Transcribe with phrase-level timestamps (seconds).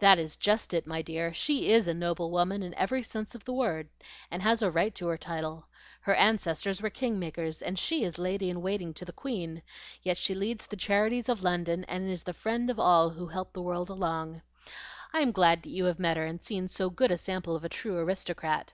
[0.00, 3.44] "That is just it, my dear; she IS a noble woman in every sense of
[3.44, 3.88] the word,
[4.28, 5.68] and has a right to her title.
[6.00, 9.62] Her ancestors were kingmakers, and she is Lady in waiting to the Queen;
[10.02, 13.52] yet she leads the charities of London, and is the friend of all who help
[13.52, 14.42] the world along.
[15.12, 17.96] I'm glad you have met her, and seen so good a sample of a true
[17.98, 18.72] aristocrat.